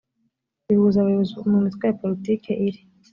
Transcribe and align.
bihuza 0.67 0.97
abayobozi 0.99 1.33
mu 1.51 1.59
mitwe 1.65 1.83
ya 1.87 1.97
politiki 2.01 2.49
iri 2.67 2.81